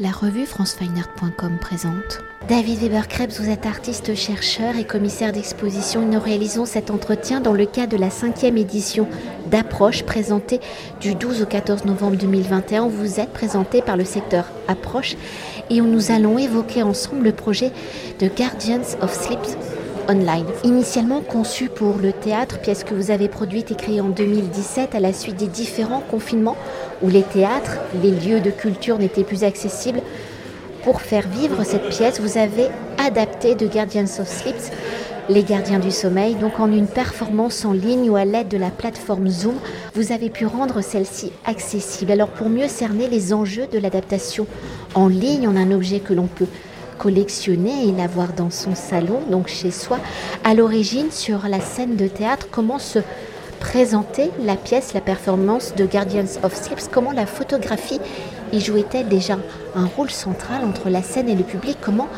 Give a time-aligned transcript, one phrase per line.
[0.00, 2.20] La revue francefineart.com présente.
[2.48, 6.06] David Weber-Krebs, vous êtes artiste, chercheur et commissaire d'exposition.
[6.06, 9.08] Nous réalisons cet entretien dans le cadre de la cinquième édition
[9.50, 10.60] d'Approche présentée
[11.00, 12.86] du 12 au 14 novembre 2021.
[12.86, 15.16] Vous êtes présenté par le secteur Approche
[15.68, 17.72] et nous allons évoquer ensemble le projet
[18.20, 19.40] de Guardians of Sleep
[20.08, 20.46] Online.
[20.62, 25.00] Initialement conçu pour le théâtre, pièce que vous avez produite et créée en 2017 à
[25.00, 26.56] la suite des différents confinements
[27.02, 30.00] où les théâtres, les lieux de culture n'étaient plus accessibles.
[30.82, 34.56] Pour faire vivre cette pièce, vous avez adapté de Guardians of Sleep,
[35.28, 38.70] les gardiens du sommeil, donc en une performance en ligne ou à l'aide de la
[38.70, 39.56] plateforme Zoom,
[39.94, 42.12] vous avez pu rendre celle-ci accessible.
[42.12, 44.46] Alors pour mieux cerner les enjeux de l'adaptation
[44.94, 46.46] en ligne en un objet que l'on peut
[46.96, 49.98] collectionner et l'avoir dans son salon, donc chez soi,
[50.44, 53.00] à l'origine sur la scène de théâtre, comment se
[53.58, 58.00] présenter la pièce, la performance de Guardians of Sleep, comment la photographie
[58.52, 59.36] y jouait-elle déjà
[59.74, 62.08] un rôle central entre la scène et le public, comment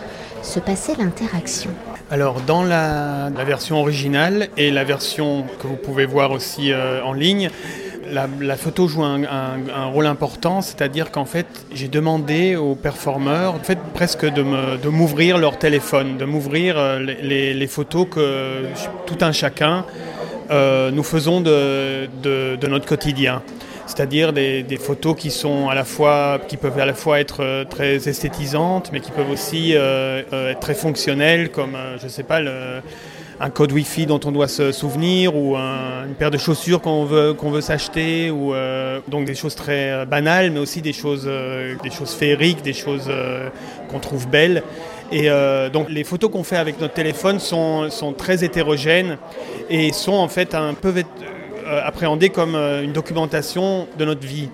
[0.43, 1.71] se passait l'interaction?
[2.11, 7.13] Alors dans la, version originale et la version que vous pouvez voir aussi euh, en
[7.13, 7.51] ligne,
[8.13, 13.79] la, photo joue un, rôle important, c'est-à-dire qu'en fait j'ai demandé aux performeurs en fait,
[13.95, 18.65] presque de m'ouvrir leur téléphone, de m'ouvrir euh, les, photos que
[19.07, 19.85] tout un chacun
[20.51, 22.09] euh, nous faisons de,
[22.67, 23.43] notre quotidien.
[23.87, 27.65] C'est-à-dire des, photos qui sont à la fois, qui peuvent à la fois être euh,
[27.65, 32.41] très esthétisantes, mais qui peuvent aussi euh, être très fonctionnelles, comme je sais pas
[33.41, 37.35] un code Wi-Fi dont on doit se souvenir, ou une paire de chaussures qu'on veut
[37.41, 38.53] veut s'acheter, ou
[39.09, 41.25] donc des choses très banales, mais aussi des choses
[41.83, 43.11] des choses féeriques, des choses
[43.89, 44.63] qu'on trouve belles.
[45.13, 49.19] Et euh, donc les photos qu'on fait avec notre téléphone sont, sont, très hétérogènes
[49.69, 54.51] et sont en fait un peu euh, appréhendées comme euh, une documentation de notre vie.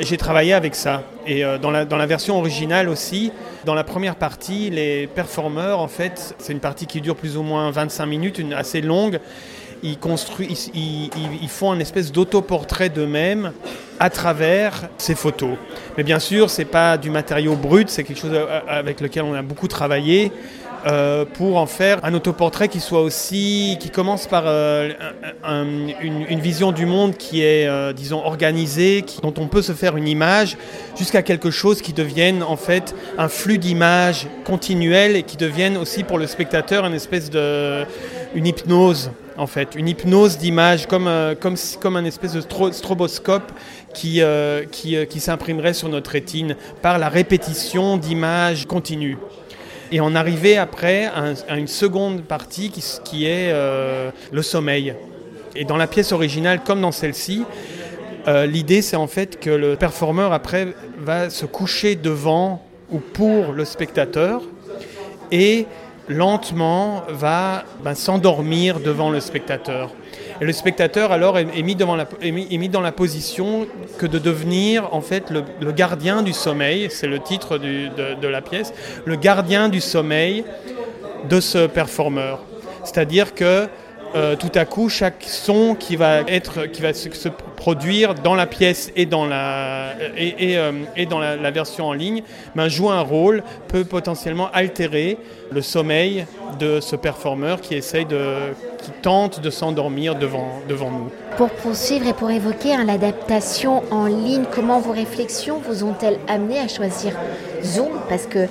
[0.00, 1.02] J'ai travaillé avec ça.
[1.26, 3.30] Et dans, la, dans la version originale aussi,
[3.64, 7.42] dans la première partie, les performeurs, en fait, c'est une partie qui dure plus ou
[7.42, 9.20] moins 25 minutes, une assez longue
[9.82, 13.52] ils, construisent, ils, font un espèce d'autoportrait d'eux-mêmes
[13.98, 15.56] à travers ces photos.
[15.96, 19.24] Mais bien sûr, ce n'est pas du matériau brut, c'est quelque chose euh, avec lequel
[19.24, 20.32] on a beaucoup travaillé.
[20.84, 24.90] Euh, pour en faire un autoportrait qui soit aussi, qui commence par euh,
[26.02, 30.56] une, vision du monde qui est, disons, organisée, dont on peut se faire une image,
[30.98, 36.02] jusqu'à quelque chose qui devienne en fait un flux d'images continuel et qui devienne aussi
[36.02, 37.84] pour le spectateur une espèce de,
[38.34, 43.50] une hypnose en fait, une hypnose d'image, comme, euh, comme, comme un espèce de stroboscope
[43.94, 49.18] qui, euh, qui, euh, qui s'imprimerait sur notre rétine par la répétition d'images continues.
[49.92, 51.06] Et on arrivait après
[51.48, 52.70] à, une seconde partie
[53.04, 54.94] qui, est le sommeil.
[55.54, 57.44] Et dans la pièce originale, comme dans celle-ci,
[58.26, 63.66] l'idée c'est en fait que le performeur après va se coucher devant ou pour le
[63.66, 64.42] spectateur
[65.30, 65.66] et
[66.08, 69.90] lentement va ben, s'endormir devant le spectateur.
[70.40, 73.66] Et le spectateur alors est, mis, dans la position
[73.98, 78.72] que de devenir en fait le, gardien du sommeil, c'est le titre de, la pièce,
[79.04, 80.44] le gardien du sommeil
[81.28, 82.40] de ce performeur.
[82.84, 83.68] C'est-à-dire que
[84.14, 87.08] euh, tout à coup, chaque son qui va, être, qui va se,
[87.56, 90.72] produire dans la pièce et dans la, et, et, euh,
[91.08, 92.22] dans la, version en ligne
[92.54, 95.16] ben, joue un rôle, peut potentiellement altérer
[95.50, 96.26] le sommeil
[96.58, 101.10] de ce performeur qui essaye de, qui tente de s'endormir devant, devant nous.
[101.36, 106.58] Pour poursuivre et pour évoquer hein, l'adaptation en ligne, comment vos réflexions vous ont-elles amené
[106.58, 107.12] à choisir
[107.62, 107.90] Zoom?
[108.08, 108.48] Parce que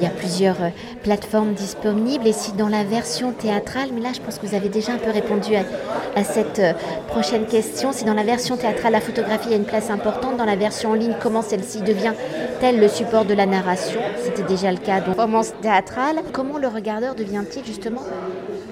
[0.00, 0.68] il y a plusieurs euh,
[1.02, 2.26] plateformes disponibles.
[2.26, 4.98] Et si dans la version théâtrale, mais là je pense que vous avez déjà un
[4.98, 6.72] peu répondu à, cette euh,
[7.08, 10.56] prochaine question, si dans la version théâtrale la photographie a une place importante, dans la
[10.56, 14.00] version en ligne, comment celle-ci devient-elle le support de la narration?
[14.24, 16.16] C'était déjà le cas dans performance théâtrale.
[16.32, 18.02] Comment le regardeur devient-il justement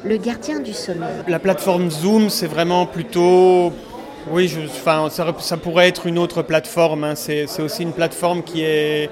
[0.05, 1.09] le gardien du sommeil?
[1.27, 3.73] La plateforme Zoom, c'est vraiment plutôt
[4.31, 7.05] oui, enfin, ça, pourrait être une autre plateforme.
[7.05, 7.15] Hein.
[7.15, 9.11] C'est aussi une plateforme qui est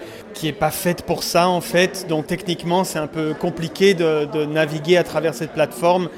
[0.58, 2.06] pas faite pour ça en fait.
[2.08, 6.08] Donc techniquement, c'est un peu compliqué de, naviguer à travers cette plateforme.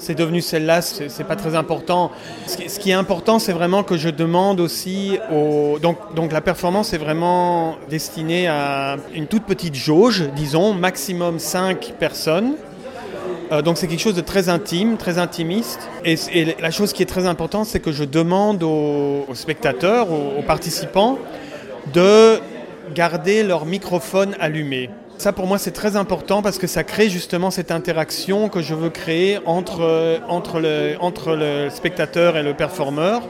[0.00, 2.12] C'est devenu celle-là, c'est pas très important.
[2.46, 5.80] Ce qui, est important, c'est vraiment que je demande aussi au.
[5.80, 11.94] Donc, donc la performance est vraiment destinée à une toute petite jauge, disons, maximum 5
[11.98, 12.54] personnes.
[13.50, 15.80] Euh, donc c'est quelque chose de très intime, très intimiste.
[16.04, 16.16] Et,
[16.60, 21.18] la chose qui est très importante, c'est que je demande aux, spectateurs, aux, participants,
[21.92, 22.40] de
[22.94, 24.90] garder leur microphone allumé.
[25.18, 28.72] Ça pour moi c'est très important parce que ça crée justement cette interaction que je
[28.72, 33.22] veux créer entre, entre le spectateur et le performeur.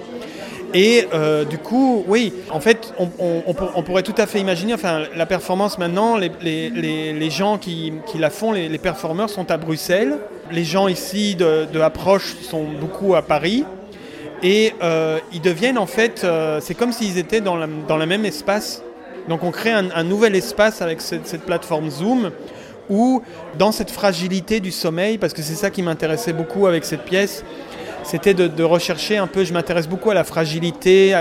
[0.74, 5.26] Et euh, du coup, oui, en fait, on, pourrait tout à fait imaginer, enfin, la
[5.26, 10.18] performance maintenant, les, gens qui, la font, les, performeurs sont à Bruxelles.
[10.50, 13.64] Les gens ici de, de Approche sont beaucoup à Paris.
[14.42, 17.56] Et euh, ils deviennent en fait, euh, c'est comme s'ils étaient dans,
[17.88, 18.82] dans le même espace.
[19.28, 22.30] Donc on crée un, nouvel espace avec cette, plateforme Zoom
[22.88, 23.22] où
[23.58, 27.44] dans cette fragilité du sommeil, parce que c'est ça qui m'intéressait beaucoup avec cette pièce,
[28.08, 31.14] c'était de, rechercher un peu, je m'intéresse beaucoup à la fragilité,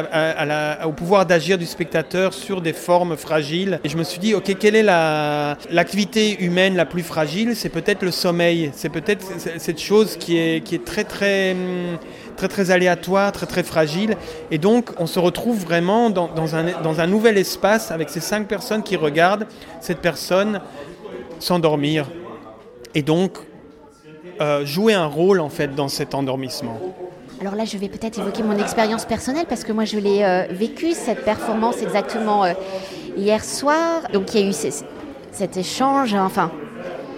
[0.86, 3.82] au pouvoir d'agir du spectateur sur des formes fragiles.
[3.84, 7.58] Et je me suis dit, ok, quelle est l'activité humaine la plus fragile?
[7.58, 9.26] C'est peut-être le sommeil, c'est peut-être
[9.58, 11.56] cette chose qui est, très très
[12.38, 14.16] très très aléatoire, très très fragile.
[14.52, 16.56] Et donc on se retrouve vraiment dans
[17.02, 19.48] un nouvel espace avec ces cinq personnes qui regardent
[19.82, 20.62] cette personne
[21.40, 22.10] s'endormir.
[22.96, 23.38] Et donc
[24.40, 26.80] euh, jouer un rôle en fait dans cet endormissement
[27.40, 30.48] alors là, je vais peut-être évoquer mon expérience personnelle parce que moi, je l'ai euh,
[30.50, 32.54] vécu cette performance exactement euh,
[33.16, 34.08] hier soir.
[34.12, 34.54] Donc il y a eu
[35.32, 36.52] cet échange, enfin,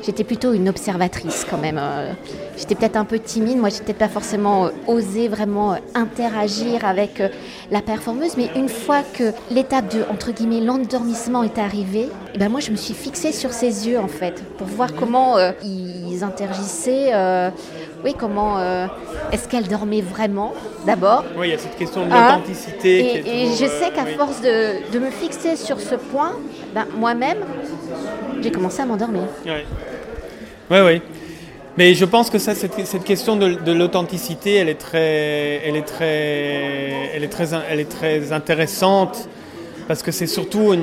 [0.04, 1.78] j'étais plutôt une observatrice quand même.
[1.80, 2.13] Euh.
[2.57, 7.22] J'étais peut-être un peu timide, moi j'étais pas forcément euh, osé vraiment euh, interagir avec
[7.72, 12.50] la performeuse, mais une fois que l'étape de entre guillemets l'endormissement est arrivée, eh ben
[12.50, 17.13] moi je me suis fixée sur ses yeux en fait pour voir comment ils interagissaient.
[18.04, 18.60] oui, comment
[19.31, 20.54] est-ce qu'elle dormait vraiment
[20.86, 23.24] d'abord Oui, il y a cette question de hein l'authenticité.
[23.25, 26.34] et, je sais qu'à force de, de, me fixer sur ce point,
[26.74, 27.38] ben, moi-même,
[28.42, 29.24] j'ai commencé à m'endormir.
[30.69, 31.01] Oui, oui.
[31.77, 37.12] Mais je pense que ça, cette, question de, l'authenticité, elle est très, elle est très,
[37.16, 39.30] elle est très, elle est très intéressante
[39.88, 40.75] parce que c'est surtout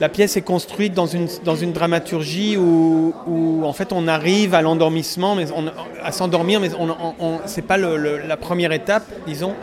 [0.00, 4.54] la pièce est construite dans une, dans une dramaturgie où, où en fait on arrive
[4.54, 5.44] à l'endormissement, mais
[6.02, 6.88] à s'endormir, mais on,
[7.20, 9.54] on, c'est pas la première étape, disons.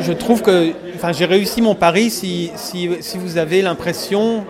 [0.00, 4.44] Je trouve que, enfin, j'ai réussi mon pari si, si, si vous avez l'impression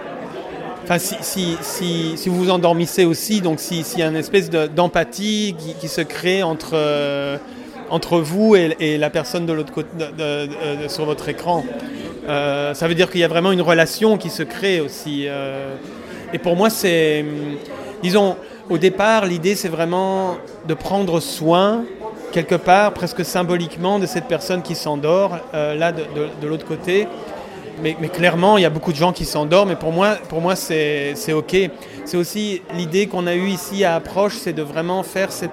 [0.84, 5.88] Enfin, si, si, vous vous endormissez aussi, donc s'il y a une espèce d'empathie qui,
[5.88, 7.38] se crée entre, euh,
[7.88, 9.88] entre vous et, la personne de l'autre côté
[10.88, 11.64] sur votre écran,
[12.28, 15.24] euh, ça veut dire qu'il y a vraiment une relation qui se crée aussi.
[15.26, 15.74] Euh.
[16.34, 17.24] et pour moi, c'est,
[18.02, 18.36] disons,
[18.68, 20.36] au départ, l'idée c'est vraiment
[20.68, 21.84] de prendre soin
[22.30, 27.08] quelque part, presque symboliquement, de cette personne qui s'endort là de l'autre côté
[27.82, 30.56] mais, clairement, il y a beaucoup de gens qui s'endorment et pour moi, pour moi
[30.56, 31.56] c'est OK.
[32.04, 35.50] C'est aussi l'idée qu'on a eue ici à Approche, c'est de vraiment faire cette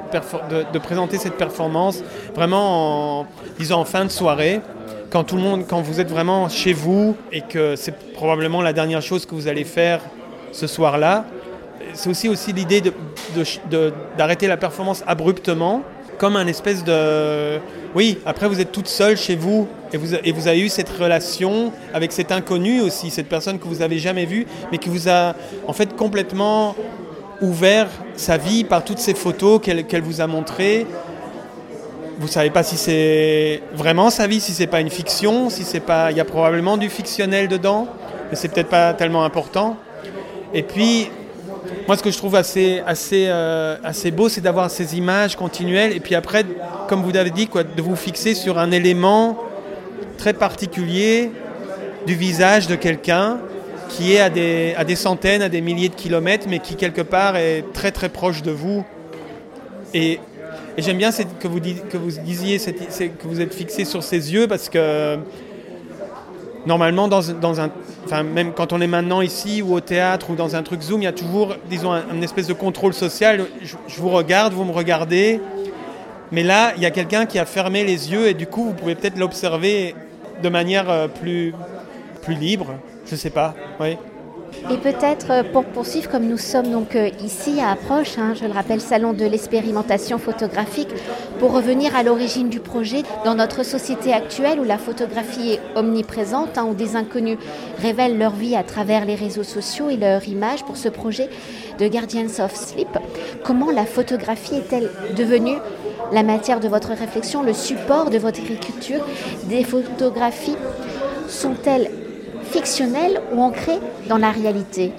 [0.73, 2.03] de, présenter cette performance
[2.35, 3.27] vraiment en,
[3.57, 4.61] disons, en fin de soirée.
[5.09, 8.71] Quand, tout le monde, quand vous êtes vraiment chez vous et que c'est probablement la
[8.71, 9.99] dernière chose que vous allez faire
[10.53, 11.25] ce soir-là,
[11.93, 12.81] c'est aussi, aussi l'idée
[14.17, 15.83] d'arrêter la performance abruptement
[16.21, 17.57] comme un espèce de...
[17.95, 20.89] Oui, après vous êtes toute seule chez vous et vous, et vous avez eu cette
[20.89, 25.09] relation avec cet inconnu aussi, cette personne que vous n'avez jamais vue, mais qui vous
[25.09, 25.33] a
[25.65, 26.75] en fait complètement
[27.41, 27.87] ouvert
[28.17, 30.85] sa vie par toutes ces photos qu'elle vous a montrées.
[32.19, 35.79] Vous savez pas si c'est vraiment sa vie, si c'est pas une fiction, si c'est
[35.79, 37.87] pas, il y a probablement du fictionnel dedans,
[38.29, 39.75] mais c'est peut-être pas tellement important.
[40.53, 41.09] Et puis
[41.87, 45.93] moi, ce que je trouve assez, assez, euh, assez beau, c'est d'avoir ces images continuelles
[45.95, 46.45] et puis après,
[46.87, 49.37] comme vous l'avez dit, de vous fixer sur un élément
[50.17, 51.31] très particulier
[52.05, 53.39] du visage de quelqu'un
[53.89, 57.01] qui est à des, à des centaines, à des milliers de kilomètres, mais qui quelque
[57.01, 58.85] part est très très proche de vous.
[59.93, 60.19] Et,
[60.77, 64.47] et j'aime bien que vous, que vous disiez que vous êtes fixé sur ses yeux
[64.47, 65.17] parce que
[66.65, 70.63] normalement, dans, un, même quand on est maintenant ici ou au théâtre ou dans un
[70.63, 73.45] truc Zoom, il y a toujours, disons, un, une espèce de contrôle social.
[73.63, 75.41] Je, vous regarde, vous me regardez.
[76.31, 78.73] Mais là, il y a quelqu'un qui a fermé les yeux et du coup, vous
[78.73, 79.95] pouvez peut-être l'observer
[80.41, 81.53] de manière euh, plus,
[82.21, 82.75] plus libre.
[83.05, 83.53] Je sais pas.
[83.79, 83.97] Oui.
[84.71, 88.45] Et peut-être euh, pour poursuivre, comme nous sommes donc euh, ici à Approche, hein, je
[88.45, 90.89] le rappelle, salon de l'expérimentation photographique,
[91.39, 96.57] pour revenir à l'origine du projet, dans notre société actuelle où la photographie est omniprésente,
[96.57, 97.37] hein, où des inconnus
[97.81, 101.29] révèlent leur vie à travers les réseaux sociaux et leur image pour ce projet
[101.79, 102.89] de Guardians of Sleep,
[103.43, 105.57] comment la photographie est-elle devenue
[106.11, 109.05] la matière de votre réflexion, le support de votre écriture?
[109.45, 110.57] Des photographies
[111.27, 111.89] sont-elles
[112.51, 113.79] fictionnelle ou ancrée
[114.11, 114.91] dans la réalité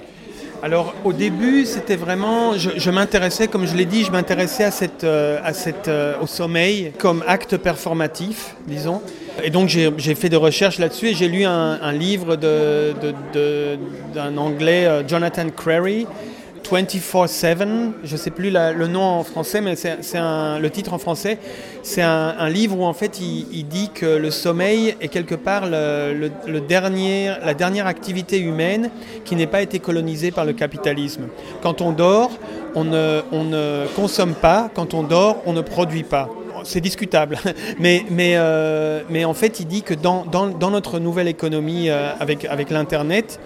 [0.63, 5.03] alors au début, c'était vraiment, je, m'intéressais, comme je l'ai dit, je m'intéressais à cette,
[5.03, 9.01] euh, à cette, euh, au sommeil comme acte performatif, disons.
[9.43, 15.05] Et donc j'ai fait des recherches là-dessus et j'ai lu un, livre d'un Anglais, euh,
[15.05, 16.07] Jonathan Crary,
[16.73, 21.37] 24-7, je ne sais plus le nom en français, mais c'est le titre en français.
[21.83, 26.59] C'est un, livre où en fait il, dit que le sommeil est quelque part le,
[26.59, 28.89] dernier, la dernière activité humaine
[29.23, 31.27] qui n'ait pas été colonisée par le capitalisme.
[31.61, 32.31] Quand on dort,
[32.75, 36.29] on ne, on ne consomme pas, quand on dort, on ne produit pas
[36.65, 37.37] c'est discutable.
[37.83, 40.25] Euh, mais en fait, il dit que dans,
[40.71, 43.39] notre nouvelle économie euh, avec l'Internet,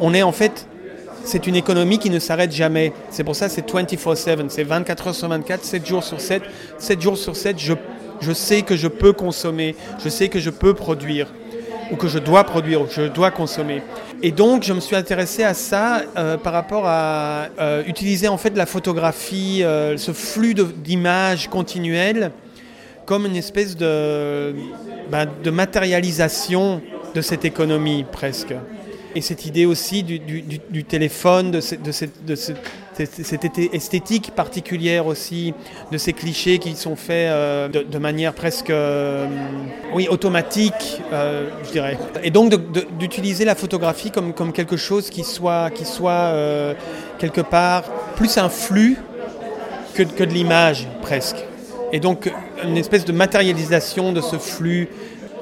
[0.00, 0.66] on est en fait
[1.24, 2.92] c'est une économie qui ne s'arrête jamais.
[3.10, 6.42] C'est pour ça c'est 24-7, c'est 24 heures sur 24, 7 jours sur 7.
[6.78, 7.74] 7 jours sur 7, je,
[8.20, 11.28] je sais que je peux consommer, je sais que je peux produire,
[11.90, 13.82] ou que je dois produire, ou que je dois consommer.
[14.24, 18.36] Et donc, je me suis intéressé à ça euh, par rapport à euh, utiliser en
[18.36, 22.30] fait la photographie, euh, ce flux d'images continuelles,
[23.04, 24.54] comme une espèce de,
[25.10, 26.80] ben, de matérialisation
[27.16, 28.54] de cette économie presque.
[29.14, 35.52] Et cette idée aussi du, téléphone, de, cette, esthétique particulière aussi,
[35.90, 39.26] de ces clichés qui sont faits euh, de, manière presque euh,
[39.94, 41.98] oui, automatique, euh, je dirais.
[42.22, 42.54] Et donc
[42.98, 46.32] d'utiliser la photographie comme, quelque chose qui soit, qui soit
[47.18, 47.84] quelque part
[48.16, 48.96] plus un flux
[49.94, 51.44] que, que de l'image presque.
[51.92, 52.32] Et donc
[52.64, 54.88] une espèce de matérialisation de ce flux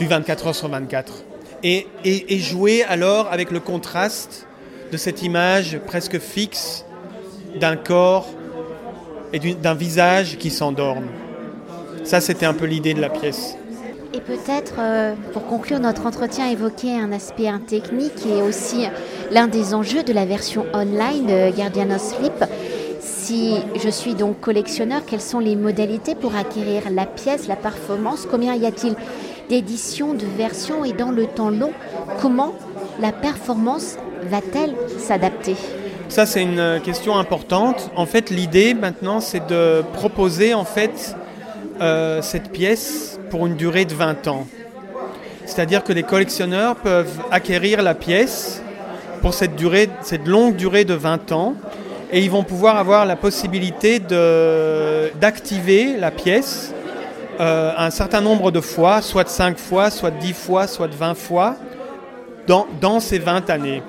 [0.00, 1.24] du 24 heures sur 24
[1.62, 4.46] et, jouer alors avec le contraste
[4.92, 6.84] de cette image presque fixe
[7.58, 8.28] d'un corps
[9.32, 11.06] et d'un visage qui s'endorme.
[12.04, 13.56] Ça, c'était un peu l'idée de la pièce.
[14.12, 18.86] Et peut-être, euh, pour conclure notre entretien, évoquer un aspect technique qui est aussi
[19.30, 22.44] l'un des enjeux de la version online de Guardian of Sleep.
[23.00, 28.26] Si je suis donc collectionneur, quelles sont les modalités pour acquérir la pièce, la performance?
[28.28, 28.96] Combien y a-t-il
[29.50, 31.72] d'édition, de version et dans le temps long,
[32.22, 32.54] comment
[33.00, 35.56] la performance va-t-elle s'adapter?
[36.08, 37.90] Ça, c'est une question importante.
[37.96, 41.16] En fait, l'idée maintenant, c'est de proposer en fait
[41.80, 44.46] euh, cette pièce pour une durée de 20 ans.
[45.46, 48.62] C'est-à-dire que les collectionneurs peuvent acquérir la pièce
[49.20, 51.54] pour cette, durée, cette longue durée de 20 ans
[52.12, 53.98] et ils vont pouvoir avoir la possibilité
[55.20, 56.72] d'activer la pièce
[57.40, 60.88] euh, un certain nombre de fois, soit de 5 fois, soit de 10 fois, soit
[60.88, 61.56] de 20 fois,
[62.46, 63.82] dans, ces 20 années.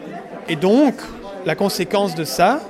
[0.47, 0.95] Et donc,
[1.45, 2.61] la conséquence de ça,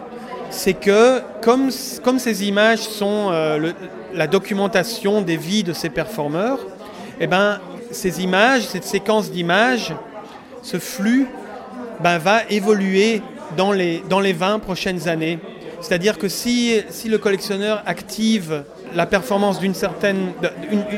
[0.50, 1.70] c'est que comme,
[2.04, 3.74] comme ces images sont euh,
[4.14, 6.60] la documentation des vies de ces performeurs,
[7.20, 7.60] eh ben,
[7.92, 9.94] ces images, cette séquence d'images,
[10.64, 11.28] ce flux,
[12.00, 13.22] ben, va évoluer
[13.56, 15.38] dans les, dans les 20 prochaines années.
[15.80, 18.64] C'est-à-dire que si, si le collectionneur active
[18.96, 20.34] la performance d'une certaine,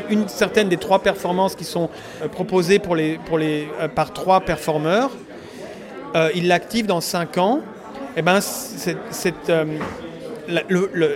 [0.10, 1.90] une, certaine des trois performances qui sont
[2.22, 5.12] euh, proposées pour les, pour les, euh, par trois performeurs,
[6.16, 7.62] euh, il l'active dans cinq ans,
[8.16, 8.40] et eh ben,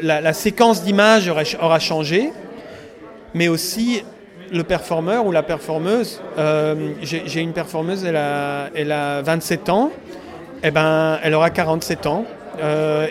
[0.02, 1.32] la, séquence d'images
[1.62, 2.32] aura, changé,
[3.36, 4.04] mais aussi
[4.52, 6.20] le performeur ou la performeuse.
[7.04, 9.92] J'ai une performeuse, elle a, elle a 27 ans,
[10.64, 12.26] et eh ben, elle aura 47 ans.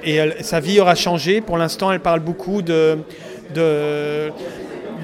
[0.02, 1.40] et sa vie aura changé.
[1.40, 2.98] Pour l'instant, elle parle beaucoup de,
[3.54, 4.30] de,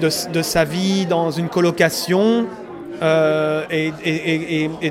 [0.01, 2.45] de, sa vie dans une colocation
[3.01, 3.91] euh, et,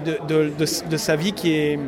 [0.01, 1.79] de, sa vie qui est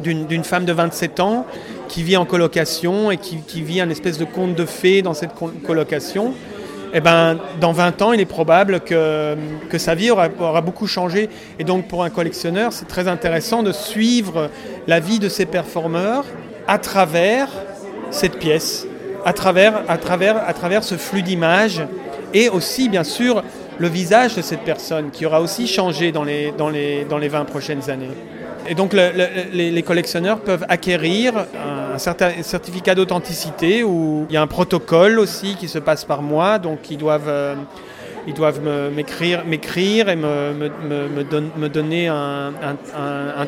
[0.00, 1.46] d'une femme de 27 ans
[1.88, 5.32] qui vit en colocation et qui, vit un espèce de conte de fées dans cette
[5.66, 6.34] colocation.
[6.90, 9.36] Et eh ben, dans 20 ans, il est probable que,
[9.68, 11.28] que sa vie aura, aura, beaucoup changé.
[11.58, 14.48] Et donc, pour un collectionneur, c'est très intéressant de suivre
[14.86, 16.24] la vie de ces performeurs
[16.66, 17.48] à travers
[18.10, 18.87] cette pièce
[19.24, 21.82] à travers, à travers, à travers ce flux d'images
[22.34, 23.42] et aussi, bien sûr,
[23.78, 27.28] le visage de cette personne qui aura aussi changé dans les, dans les, dans les
[27.28, 28.10] 20 prochaines années.
[28.68, 31.32] Et donc les, collectionneurs peuvent acquérir
[31.94, 36.22] un, certain certificat d'authenticité où il y a un protocole aussi qui se passe par
[36.22, 37.28] moi, donc ils doivent...
[37.28, 37.54] Euh,
[38.26, 38.60] ils doivent
[38.94, 42.52] m'écrire, m'écrire et me, me, me, donner un,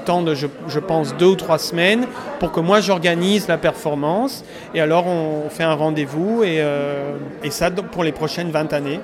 [0.05, 2.07] temps de, je, pense, deux ou trois semaines
[2.39, 4.45] pour que moi j'organise la performance.
[4.75, 9.01] Et alors on fait un rendez-vous et, euh, et ça pour les prochaines 20 années.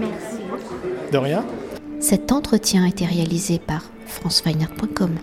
[0.00, 0.74] Merci beaucoup.
[1.12, 1.44] De rien.
[2.00, 5.16] Cet entretien a été réalisé par franceweiner.com.